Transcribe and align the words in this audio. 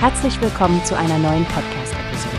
Herzlich 0.00 0.40
willkommen 0.40 0.80
zu 0.84 0.96
einer 0.96 1.18
neuen 1.18 1.44
Podcast-Episode. 1.46 2.36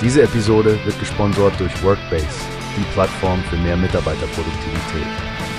Diese 0.00 0.22
Episode 0.22 0.78
wird 0.84 0.96
gesponsert 1.00 1.58
durch 1.58 1.82
Workbase, 1.82 2.28
die 2.76 2.84
Plattform 2.92 3.42
für 3.50 3.56
mehr 3.56 3.76
Mitarbeiterproduktivität. 3.76 5.06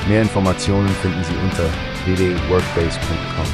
Mehr 0.08 0.22
Informationen 0.22 0.88
finden 0.88 1.22
Sie 1.26 1.36
unter 1.44 1.66
www.workbase.com. 2.06 3.46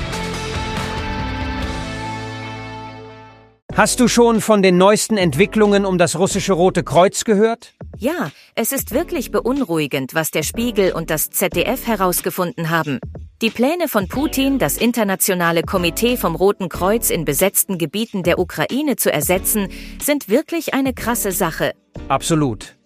Hast 3.73 3.99
du 3.99 4.07
schon 4.07 4.39
von 4.39 4.62
den 4.62 4.77
neuesten 4.77 5.17
Entwicklungen 5.17 5.88
um 5.88 5.98
das 5.98 6.20
russische 6.20 6.53
Rote 6.53 6.84
Kreuz 6.84 7.23
gehört? 7.23 7.73
Ja, 7.98 8.30
es 8.53 8.71
ist 8.71 8.91
wirklich 8.91 9.31
beunruhigend, 9.31 10.13
was 10.13 10.30
der 10.30 10.44
Spiegel 10.44 10.91
und 10.91 11.09
das 11.09 11.31
ZDF 11.31 11.88
herausgefunden 11.88 12.70
haben. 12.70 12.99
Die 13.41 13.49
Pläne 13.49 13.89
von 13.89 14.07
Putin, 14.07 14.59
das 14.59 14.77
internationale 14.77 15.62
Komitee 15.62 16.16
vom 16.16 16.35
Roten 16.35 16.70
Kreuz 16.70 17.09
in 17.09 17.25
besetzten 17.25 17.77
Gebieten 17.77 18.23
der 18.23 18.39
Ukraine 18.39 18.95
zu 18.95 19.11
ersetzen, 19.11 19.67
sind 20.02 20.30
wirklich 20.30 20.73
eine 20.73 20.94
krasse 20.94 21.34
Sache. 21.34 21.73
Absolut. 22.08 22.77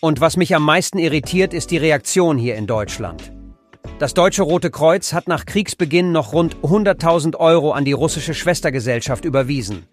Und 0.00 0.20
was 0.20 0.36
mich 0.36 0.56
am 0.56 0.64
meisten 0.64 0.98
irritiert, 0.98 1.54
ist 1.54 1.70
die 1.70 1.76
Reaktion 1.76 2.36
hier 2.36 2.56
in 2.56 2.66
Deutschland. 2.66 3.32
Das 4.00 4.12
Deutsche 4.12 4.42
Rote 4.42 4.72
Kreuz 4.72 5.12
hat 5.12 5.28
nach 5.28 5.46
Kriegsbeginn 5.46 6.10
noch 6.10 6.32
rund 6.32 6.56
100.000 6.56 7.36
Euro 7.36 7.70
an 7.70 7.84
die 7.84 7.92
russische 7.92 8.34
Schwestergesellschaft 8.34 9.24
überwiesen. 9.24 9.86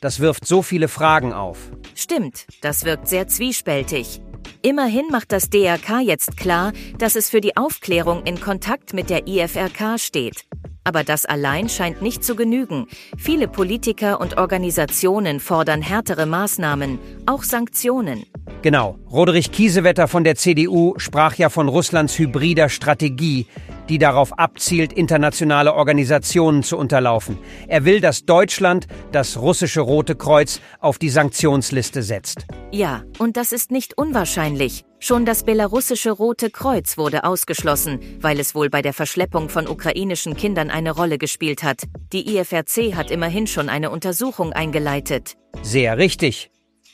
Das 0.00 0.18
wirft 0.18 0.48
so 0.48 0.62
viele 0.62 0.88
Fragen 0.88 1.32
auf. 1.32 1.70
Stimmt, 1.94 2.46
das 2.60 2.84
wirkt 2.84 3.06
sehr 3.06 3.28
zwiespältig. 3.28 4.20
Immerhin 4.64 5.08
macht 5.10 5.30
das 5.30 5.50
DRK 5.50 6.00
jetzt 6.00 6.38
klar, 6.38 6.72
dass 6.96 7.16
es 7.16 7.28
für 7.28 7.42
die 7.42 7.54
Aufklärung 7.54 8.22
in 8.24 8.40
Kontakt 8.40 8.94
mit 8.94 9.10
der 9.10 9.28
IFRK 9.28 9.98
steht. 9.98 10.46
Aber 10.84 11.04
das 11.04 11.26
allein 11.26 11.68
scheint 11.68 12.00
nicht 12.00 12.24
zu 12.24 12.34
genügen. 12.34 12.86
Viele 13.18 13.46
Politiker 13.46 14.22
und 14.22 14.38
Organisationen 14.38 15.40
fordern 15.40 15.82
härtere 15.82 16.24
Maßnahmen, 16.24 16.98
auch 17.26 17.42
Sanktionen. 17.42 18.24
Genau. 18.62 18.98
Roderich 19.12 19.52
Kiesewetter 19.52 20.08
von 20.08 20.24
der 20.24 20.34
CDU 20.34 20.94
sprach 20.96 21.34
ja 21.34 21.50
von 21.50 21.68
Russlands 21.68 22.18
hybrider 22.18 22.70
Strategie, 22.70 23.46
die 23.88 23.98
darauf 23.98 24.38
abzielt, 24.38 24.92
internationale 24.92 25.74
Organisationen 25.74 26.62
zu 26.62 26.76
unterlaufen. 26.76 27.38
Er 27.68 27.84
will, 27.84 28.00
dass 28.00 28.24
Deutschland 28.24 28.86
das 29.12 29.38
russische 29.38 29.80
Rote 29.80 30.14
Kreuz 30.16 30.60
auf 30.80 30.98
die 30.98 31.08
Sanktionsliste 31.10 32.02
setzt. 32.02 32.46
Ja, 32.70 33.02
und 33.18 33.36
das 33.36 33.52
ist 33.52 33.70
nicht 33.70 33.96
unwahrscheinlich. 33.96 34.84
Schon 35.00 35.26
das 35.26 35.44
belarussische 35.44 36.12
Rote 36.12 36.48
Kreuz 36.50 36.96
wurde 36.96 37.24
ausgeschlossen, 37.24 38.00
weil 38.20 38.40
es 38.40 38.54
wohl 38.54 38.70
bei 38.70 38.80
der 38.80 38.94
Verschleppung 38.94 39.50
von 39.50 39.68
ukrainischen 39.68 40.34
Kindern 40.34 40.70
eine 40.70 40.92
Rolle 40.92 41.18
gespielt 41.18 41.62
hat. 41.62 41.82
Die 42.12 42.36
IFRC 42.36 42.94
hat 42.94 43.10
immerhin 43.10 43.46
schon 43.46 43.68
eine 43.68 43.90
Untersuchung 43.90 44.52
eingeleitet. 44.54 45.34
Sehr 45.62 45.98
richtig. 45.98 46.50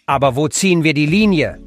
Aber 0.06 0.34
wo 0.34 0.48
ziehen 0.48 0.82
wir 0.82 0.92
die 0.92 1.06
Linie? 1.06 1.60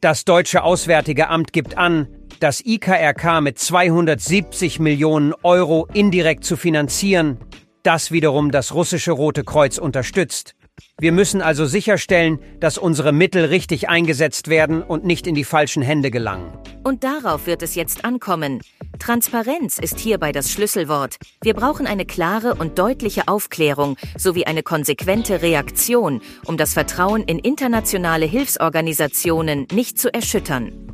Das 0.00 0.24
deutsche 0.24 0.64
Auswärtige 0.64 1.28
Amt 1.28 1.52
gibt 1.52 1.78
an, 1.78 2.08
das 2.44 2.60
IKRK 2.62 3.40
mit 3.40 3.58
270 3.58 4.78
Millionen 4.78 5.32
Euro 5.44 5.88
indirekt 5.94 6.44
zu 6.44 6.58
finanzieren, 6.58 7.38
das 7.82 8.10
wiederum 8.10 8.50
das 8.50 8.74
russische 8.74 9.12
Rote 9.12 9.44
Kreuz 9.44 9.78
unterstützt. 9.78 10.54
Wir 11.00 11.12
müssen 11.12 11.40
also 11.40 11.64
sicherstellen, 11.64 12.38
dass 12.60 12.76
unsere 12.76 13.12
Mittel 13.12 13.46
richtig 13.46 13.88
eingesetzt 13.88 14.48
werden 14.48 14.82
und 14.82 15.06
nicht 15.06 15.26
in 15.26 15.34
die 15.34 15.44
falschen 15.44 15.82
Hände 15.82 16.10
gelangen. 16.10 16.52
Und 16.82 17.02
darauf 17.02 17.46
wird 17.46 17.62
es 17.62 17.76
jetzt 17.76 18.04
ankommen. 18.04 18.60
Transparenz 18.98 19.78
ist 19.78 19.98
hierbei 19.98 20.30
das 20.30 20.52
Schlüsselwort. 20.52 21.16
Wir 21.42 21.54
brauchen 21.54 21.86
eine 21.86 22.04
klare 22.04 22.56
und 22.56 22.78
deutliche 22.78 23.26
Aufklärung 23.26 23.96
sowie 24.18 24.44
eine 24.44 24.62
konsequente 24.62 25.40
Reaktion, 25.40 26.20
um 26.44 26.58
das 26.58 26.74
Vertrauen 26.74 27.22
in 27.22 27.38
internationale 27.38 28.26
Hilfsorganisationen 28.26 29.66
nicht 29.72 29.98
zu 29.98 30.12
erschüttern. 30.12 30.93